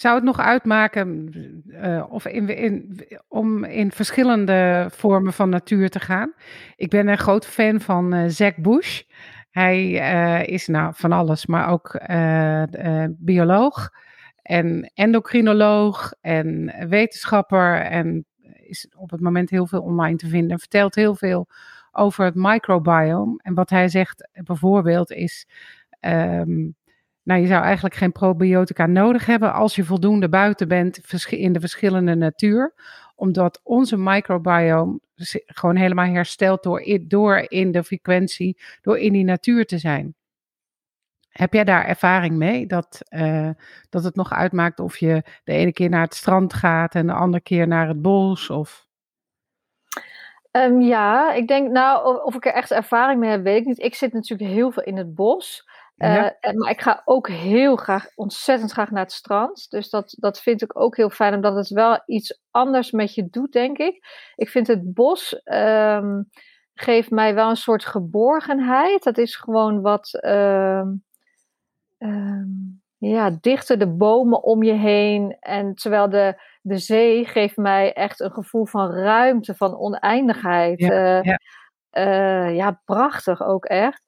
[0.00, 1.32] Zou het nog uitmaken
[1.70, 6.32] eh, of in, in, om in verschillende vormen van natuur te gaan?
[6.76, 9.02] Ik ben een groot fan van eh Zack Bush.
[9.50, 12.00] Hij eh, is nou van alles, maar ook
[13.18, 13.90] bioloog
[14.42, 17.80] en endocrinoloog en wetenschapper.
[17.80, 18.24] En
[18.66, 20.50] is op het moment heel veel online te vinden.
[20.50, 21.48] En vertelt heel veel
[21.92, 23.40] over het microbiome.
[23.42, 25.46] En wat hij zegt bijvoorbeeld is...
[26.00, 26.68] ehm,
[27.30, 31.60] nou, je zou eigenlijk geen probiotica nodig hebben als je voldoende buiten bent in de
[31.60, 32.74] verschillende natuur.
[33.14, 35.00] Omdat onze microbiome
[35.46, 40.14] gewoon helemaal herstelt door, door in de frequentie, door in die natuur te zijn.
[41.28, 42.66] Heb jij daar ervaring mee?
[42.66, 43.50] Dat, eh,
[43.90, 47.12] dat het nog uitmaakt of je de ene keer naar het strand gaat en de
[47.12, 48.50] andere keer naar het bos?
[48.50, 48.86] Of...
[50.50, 53.82] Ehm, ja, ik denk, nou, of ik er echt ervaring mee heb, weet ik niet.
[53.82, 55.68] Ik zit natuurlijk heel veel in het bos.
[56.00, 56.36] Eh, Ja.
[56.54, 59.66] maar ik ga ook heel graag, ontzettend graag naar het strand.
[59.70, 63.28] Dus dat, dat vind ik ook heel fijn, omdat het wel iets anders met je
[63.30, 64.04] doet, denk ik.
[64.34, 66.22] Ik vind het bos ehm,
[66.74, 69.02] geeft mij wel een soort geborgenheid.
[69.02, 70.88] Dat is gewoon wat, ehm,
[71.98, 72.46] ehm,
[72.98, 75.36] ja, dichter de bomen om je heen.
[75.40, 80.78] En terwijl de, de zee geeft mij echt een gevoel van ruimte, van oneindigheid.
[80.80, 81.38] Ja, Eh, ja.
[81.90, 84.02] eh, ja, prachtig ook echt.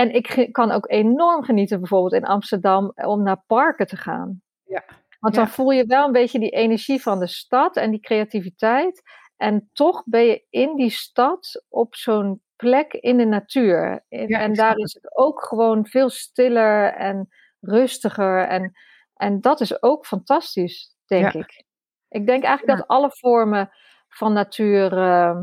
[0.00, 4.42] En ik kan ook enorm genieten, bijvoorbeeld in Amsterdam, om naar parken te gaan.
[4.64, 4.84] Ja,
[5.18, 5.50] Want dan ja.
[5.50, 9.02] voel je wel een beetje die energie van de stad en die creativiteit.
[9.36, 14.04] En toch ben je in die stad op zo'n plek in de natuur.
[14.08, 17.28] En, Ja, en daar is het ook gewoon veel stiller en
[17.60, 18.46] rustiger.
[18.46, 18.72] En,
[19.14, 21.40] en dat is ook fantastisch, denk Ja.
[21.40, 21.64] ik.
[22.08, 23.70] Ik denk eigenlijk dat alle vormen
[24.08, 25.42] van natuur ehm,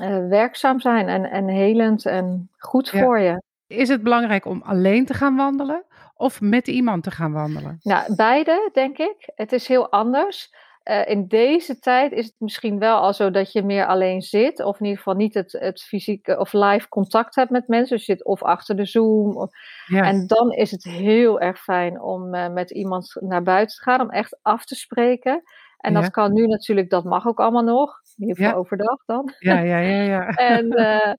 [0.00, 3.42] eh, werkzaam zijn en, en helend en goed voor je.
[3.70, 5.84] Is het belangrijk om alleen te gaan wandelen
[6.16, 7.78] of met iemand te gaan wandelen?
[7.82, 9.30] Nou, beide, denk ik.
[9.34, 10.54] Het is heel anders.
[10.82, 14.62] Eh, in deze tijd is het misschien wel al zo dat je meer alleen zit,
[14.64, 17.96] of in ieder geval niet het, het fysieke of live contact hebt met mensen.
[17.96, 19.36] Dus je zit of achter de Zoom.
[19.36, 19.50] Of,
[19.86, 23.82] Ja, En dan is het heel erg fijn om eh, met iemand naar buiten te
[23.82, 25.42] gaan, om echt af te spreken.
[25.78, 28.00] En dat kan nu natuurlijk, dat mag ook allemaal nog.
[28.16, 28.58] In ieder geval Ja.
[28.58, 29.32] overdag dan.
[29.38, 30.02] ja, ja, ja.
[30.02, 30.26] ja.
[30.56, 31.12] En eh,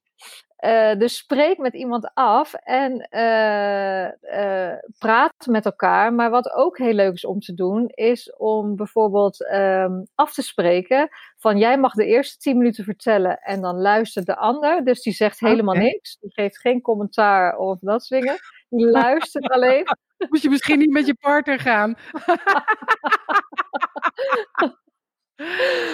[0.62, 6.13] eh, dus spreek met iemand af en eh, eh, praat met elkaar.
[6.13, 10.41] Maar wat ook heel leuk is om te doen, is om bijvoorbeeld ehm, af te
[10.41, 14.84] spreken van jij mag de eerste tien minuten vertellen en dan luistert de ander.
[14.84, 16.17] Dus die zegt helemaal niks.
[16.19, 18.39] Die geeft geen commentaar of dat soort dingen.
[18.69, 19.86] Die luistert alleen.
[20.30, 21.95] Moet je misschien niet met je partner gaan.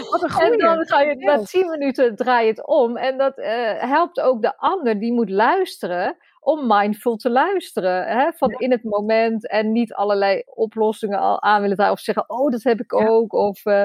[0.09, 2.97] Wat een En dan ga je na tien minuten draai je het om.
[2.97, 8.07] En dat eh, helpt ook de ander die moet luisteren om mindful te luisteren.
[8.07, 8.31] Hè?
[8.31, 11.93] Van in het moment en niet allerlei oplossingen al aan willen draaien.
[11.93, 13.07] Of zeggen, oh dat heb ik Ja.
[13.07, 13.33] ook.
[13.33, 13.83] Of, eh,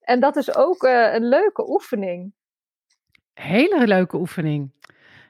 [0.00, 2.32] en dat is ook eh, een leuke oefening.
[3.34, 4.70] Hele leuke oefening.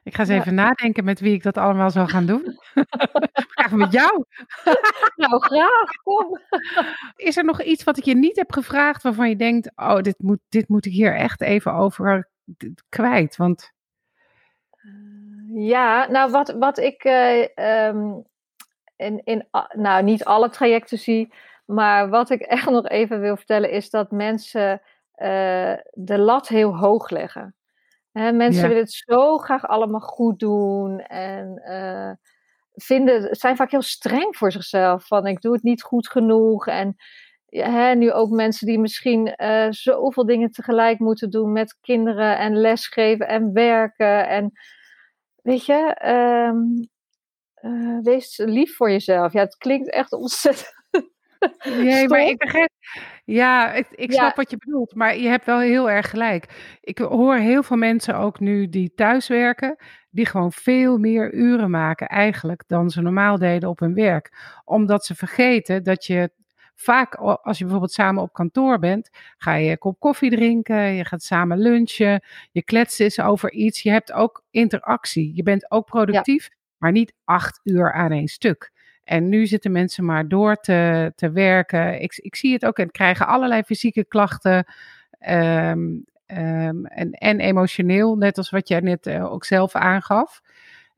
[0.02, 0.36] Ik ga eens Ja.
[0.36, 2.58] even nadenken met wie ik dat allemaal zou gaan doen.
[3.54, 4.24] Graag met jou.
[5.16, 6.38] Nou graag, kom.
[7.16, 10.14] Is er nog iets wat ik je niet heb gevraagd waarvan je denkt, oh, dit
[10.18, 12.28] moet, dit moet ik hier echt even over
[12.88, 13.36] kwijt?
[13.36, 13.72] Want
[15.54, 18.12] Ja, nou wat, wat ik eh, ehm,
[18.96, 21.32] in, in, nou, niet alle trajecten zie,
[21.66, 24.82] maar wat ik echt nog even wil vertellen is dat mensen
[25.14, 27.54] eh, de lat heel hoog leggen.
[28.12, 28.68] Hè, mensen Ja.
[28.68, 32.10] willen het zo graag allemaal goed doen en eh,
[32.74, 35.06] vinden, zijn vaak heel streng voor zichzelf.
[35.06, 36.66] Van ik doe het niet goed genoeg.
[36.66, 36.96] En
[37.46, 42.56] hè, nu ook mensen die misschien eh, zoveel dingen tegelijk moeten doen met kinderen en
[42.56, 44.28] lesgeven en werken.
[44.28, 44.52] En
[45.42, 46.56] weet je, ehm,
[47.54, 49.32] eh, wees lief voor jezelf.
[49.32, 50.74] Ja, het klinkt echt ontzettend.
[51.64, 52.70] Nee, maar ik begrijp.
[53.30, 54.16] Ja, ik, ik Ja.
[54.16, 56.78] snap wat je bedoelt, maar je hebt wel heel erg gelijk.
[56.80, 59.76] Ik hoor heel veel mensen ook nu die thuiswerken,
[60.10, 64.32] die gewoon veel meer uren maken eigenlijk dan ze normaal deden op hun werk.
[64.64, 66.30] Omdat ze vergeten dat je
[66.74, 71.04] vaak, als je bijvoorbeeld samen op kantoor bent, ga je een kop koffie drinken, je
[71.04, 73.82] gaat samen lunchen, je kletst eens over iets.
[73.82, 75.30] Je hebt ook interactie.
[75.34, 78.70] Je bent ook productief, maar niet acht uur aan één stuk.
[79.04, 82.00] En nu zitten mensen maar door te, te werken.
[82.00, 84.64] Ik, ik zie het ook en krijgen allerlei fysieke klachten.
[85.18, 85.88] ehm,
[86.26, 90.40] ehm, en, en emotioneel, net als wat jij net eh, ook zelf aangaf.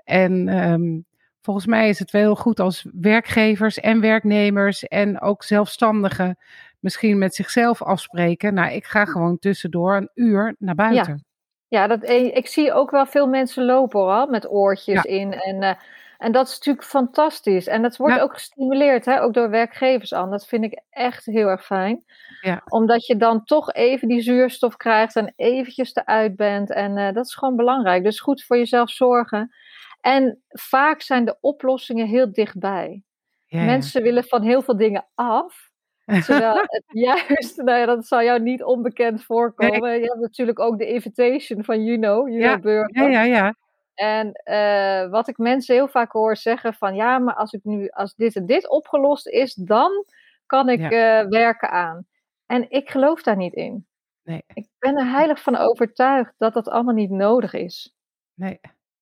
[0.04, 1.00] En ehm,
[1.40, 6.36] volgens mij is het wel heel goed als werkgevers en werknemers en ook zelfstandigen
[6.80, 8.54] misschien met zichzelf afspreken.
[8.54, 11.24] Nou, ik ga gewoon tussendoor een uur naar buiten.
[11.68, 15.10] Ja, dat, eh, ik zie ook wel veel mensen lopen hoor, met oortjes Ja.
[15.10, 15.32] in.
[15.32, 15.74] En, eh,
[16.22, 17.66] en dat is natuurlijk fantastisch.
[17.66, 18.20] En dat wordt Ja.
[18.20, 20.30] ook gestimuleerd, hè, ook door werkgevers aan.
[20.30, 22.04] Dat vind ik echt heel erg fijn.
[22.40, 22.62] Ja.
[22.68, 26.70] Omdat je dan toch even die zuurstof krijgt en eventjes eruit bent.
[26.72, 28.04] En eh, dat is gewoon belangrijk.
[28.04, 29.54] Dus goed voor jezelf zorgen.
[30.00, 33.02] En vaak zijn de oplossingen heel dichtbij.
[33.46, 33.64] Ja.
[33.64, 35.70] Mensen willen van heel veel dingen af.
[36.26, 39.92] Terwijl het juist, nou ja, dat zal jou niet onbekend voorkomen.
[40.00, 43.02] Je hebt natuurlijk ook de invitation van Juno, Juno Burger.
[43.02, 43.54] ja, ja, ja.
[44.02, 47.88] En eh, wat ik mensen heel vaak hoor zeggen van ja, maar als ik nu,
[47.88, 50.04] als dit en dit opgelost is, dan
[50.46, 52.06] kan ik eh, werken aan.
[52.46, 53.86] En ik geloof daar niet in.
[54.22, 57.94] Nee, Ik ben er heilig van overtuigd dat dat allemaal niet nodig is.
[58.34, 58.60] nee.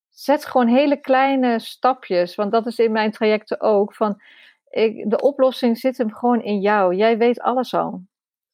[0.09, 3.95] Zet gewoon hele kleine stapjes, want dat is in mijn trajecten ook.
[3.95, 4.23] Van,
[4.69, 6.95] ik, de oplossing zit hem gewoon in jou.
[6.95, 8.03] Jij weet alles al.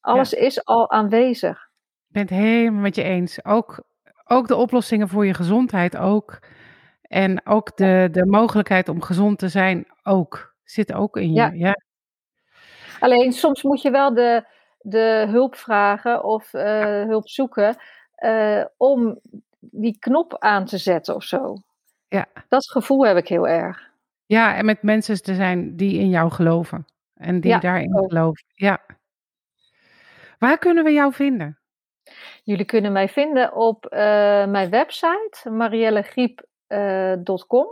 [0.00, 1.70] Alles is al aanwezig.
[2.06, 3.44] Ik ben het helemaal met je eens.
[3.44, 3.84] Ook,
[4.26, 6.38] ook de oplossingen voor je gezondheid ook.
[7.02, 10.54] En ook de, de mogelijkheid om gezond te zijn ook.
[10.64, 11.34] Zit ook in je.
[11.40, 11.50] Ja.
[11.54, 11.80] Ja,
[13.00, 14.44] Alleen soms moet je wel de,
[14.78, 17.76] de hulp vragen of eh, hulp zoeken
[18.14, 19.20] eh, om
[19.60, 21.56] die knop aan te zetten of zo.
[22.08, 22.26] Ja.
[22.48, 23.90] Dat gevoel heb ik heel erg.
[24.26, 26.86] ja, en met mensen te zijn die in jou geloven.
[27.14, 28.44] En die Ja, daarin geloven.
[28.54, 28.80] Ja.
[30.38, 31.58] Waar kunnen we jou vinden?
[32.42, 33.98] Jullie kunnen mij vinden op eh,
[34.46, 37.66] mijn website mariellegriep.com.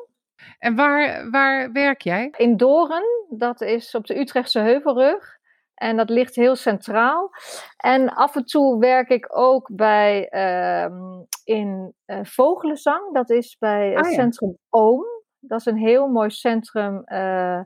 [0.59, 2.33] En waar, waar werk jij?
[2.37, 5.39] In Doren, dat is op de Utrechtse Heuvelrug.
[5.75, 7.31] En dat ligt heel centraal.
[7.77, 13.15] En af en toe werk ik ook bij ehm, in eh, Vogelenzang.
[13.15, 14.17] Dat is bij het Ah, ja.
[14.17, 15.05] Centrum Oom.
[15.41, 17.65] Dat is een heel mooi centrum eh, eh,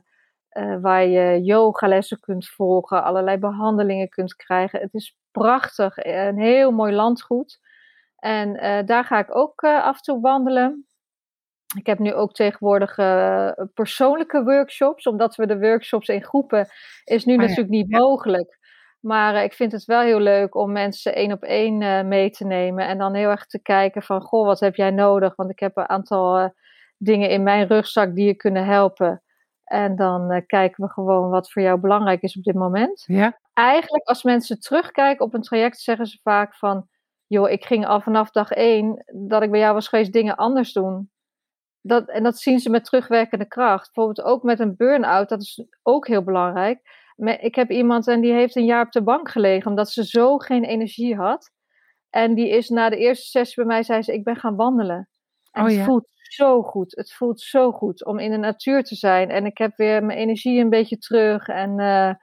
[0.81, 4.79] waar je yogalessen kunt volgen, allerlei behandelingen kunt krijgen.
[4.79, 7.59] Het is prachtig, een heel mooi landgoed.
[8.15, 8.53] En
[8.85, 10.87] daar ga ik ook af en toe wandelen.
[11.77, 12.95] Ik heb nu ook tegenwoordig
[13.73, 16.67] persoonlijke workshops, omdat we de workshops in groepen
[17.03, 18.59] is nu oh natuurlijk niet mogelijk.
[18.99, 22.45] Maar eh, ik vind het wel heel leuk om mensen één op één mee te
[22.45, 22.87] nemen.
[22.87, 25.35] En dan heel erg te kijken van, goh, wat heb jij nodig?
[25.35, 26.53] Want ik heb een aantal
[26.97, 29.23] dingen in mijn rugzak die je kunnen helpen.
[29.63, 33.03] En dan kijken we gewoon wat voor jou belangrijk is op dit moment.
[33.05, 33.39] Ja.
[33.59, 36.87] Eigenlijk als mensen terugkijken op een traject, zeggen ze vaak van,
[37.27, 40.73] joh, ik ging al vanaf dag één dat ik bij jou was geweest dingen anders
[40.73, 41.11] doen.
[41.81, 43.93] Dat, en dat zien ze met terugwerkende kracht.
[43.93, 46.81] Bijvoorbeeld ook met een burn-out, dat is ook heel belangrijk
[47.27, 50.37] ik heb iemand en die heeft een jaar op de bank gelegen omdat ze zo
[50.37, 51.51] geen energie had.
[52.09, 55.09] En die is na de eerste sessie bij mij, zei ze, ik ben gaan wandelen.
[55.51, 56.95] En oh, het voelt zo goed.
[56.95, 59.29] Het voelt zo goed om in de natuur te zijn.
[59.29, 61.47] En ik heb weer mijn energie een beetje terug.
[61.47, 62.13] En uh,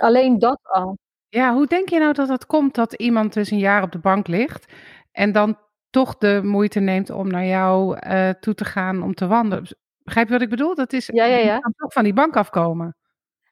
[0.00, 0.98] alleen dat al.
[1.28, 3.98] Ja, hoe denk je nou dat dat komt dat iemand dus een jaar op de
[3.98, 4.72] bank ligt
[5.12, 5.58] en dan
[5.90, 9.66] toch de moeite neemt om naar jou uh, toe te gaan om te wandelen?
[10.04, 10.74] Begrijp je wat ik bedoel?
[10.74, 11.58] Dat is ja, ja, ja.
[11.76, 12.96] toch van die bank afkomen.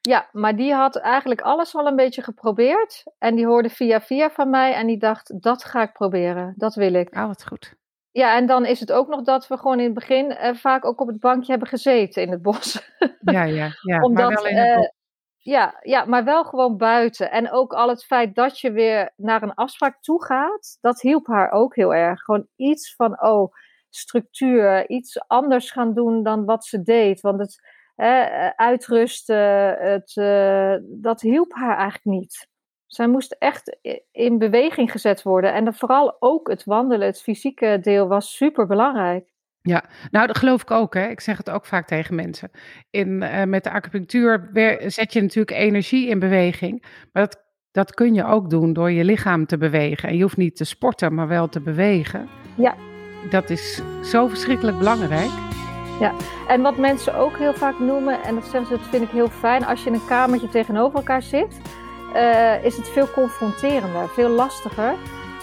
[0.01, 3.03] Ja, maar die had eigenlijk alles al een beetje geprobeerd.
[3.17, 6.53] En die hoorde via via van mij en die dacht, dat ga ik proberen.
[6.55, 7.15] Dat wil ik.
[7.15, 7.75] Ah, wat goed.
[8.11, 10.85] Ja, en dan is het ook nog dat we gewoon in het begin uh, vaak
[10.85, 12.91] ook op het bankje hebben gezeten in het bos.
[13.19, 13.99] Ja, ja, ja.
[14.07, 14.85] Omdat, maar wel in het bos.
[14.85, 14.91] Uh,
[15.47, 17.31] ja, ja, maar wel gewoon buiten.
[17.31, 21.27] En ook al het feit dat je weer naar een afspraak toe gaat, dat hielp
[21.27, 22.21] haar ook heel erg.
[22.21, 23.53] Gewoon iets van, oh,
[23.89, 27.21] structuur, iets anders gaan doen dan wat ze deed.
[27.21, 27.59] Want het,
[27.95, 32.47] eh, uitrusten, het, uh, dat hielp haar eigenlijk niet.
[32.85, 33.77] Zij moest echt
[34.11, 35.53] in beweging gezet worden.
[35.53, 39.36] En vooral ook het wandelen, het fysieke deel, was super belangrijk.
[39.67, 40.93] Ja, nou dat geloof ik ook.
[40.93, 41.07] Hè.
[41.07, 42.51] Ik zeg het ook vaak tegen mensen.
[42.89, 44.49] In, uh, met de acupunctuur
[44.87, 46.81] zet je natuurlijk energie in beweging.
[47.11, 50.09] Maar dat, dat kun je ook doen door je lichaam te bewegen.
[50.09, 52.29] En je hoeft niet te sporten, maar wel te bewegen.
[52.55, 52.75] Ja.
[53.29, 55.31] Dat is zo verschrikkelijk belangrijk.
[55.99, 56.13] Ja,
[56.47, 59.29] en wat mensen ook heel vaak noemen, en dat zeggen ze, dat vind ik heel
[59.29, 61.59] fijn, als je in een kamertje tegenover elkaar zit,
[62.15, 64.93] uh, is het veel confronterender, veel lastiger.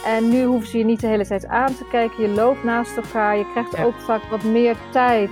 [0.05, 2.97] En nu hoeven ze je niet de hele tijd aan te kijken, je loopt naast
[2.97, 5.31] elkaar, je krijgt ook vaak wat meer tijd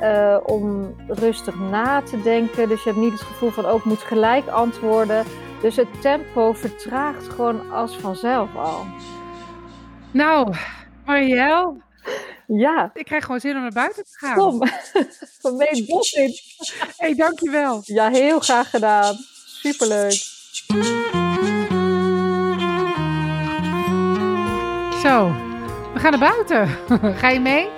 [0.00, 2.68] uh, om rustig na te denken.
[2.68, 5.24] Dus je hebt niet het gevoel van, ook oh, moet gelijk antwoorden.
[5.60, 8.86] Dus het tempo vertraagt gewoon als vanzelf al.
[10.10, 10.54] Nou,
[11.04, 11.74] Marielle,
[12.46, 12.90] ja.
[12.94, 14.36] Ik krijg gewoon zin om naar buiten te gaan.
[14.36, 14.62] Kom,
[15.40, 16.32] van mee het bos in.
[16.68, 17.80] Hé, hey, dankjewel.
[17.84, 19.16] Ja, heel graag gedaan.
[19.44, 20.26] Superleuk.
[25.02, 25.32] Zo,
[25.92, 26.68] we gaan naar buiten.
[27.20, 27.68] Ga je mee?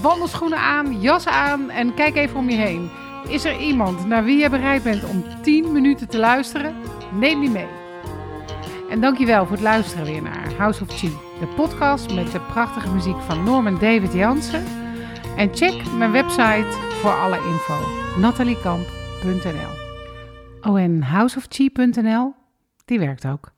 [0.00, 2.90] Wandelschoenen aan, jas aan en kijk even om je heen.
[3.28, 6.74] Is er iemand naar wie je bereid bent om 10 minuten te luisteren?
[7.12, 7.68] Neem die mee.
[8.90, 11.08] En dankjewel voor het luisteren weer naar House of Chi,
[11.40, 14.64] de podcast met de prachtige muziek van Norman David Jansen.
[15.36, 16.66] En check mijn website
[17.00, 17.80] voor alle info,
[18.20, 19.84] nataliekamp.nl.
[20.70, 22.34] Oh, en houseofchi.nl,
[22.84, 23.54] die werkt ook.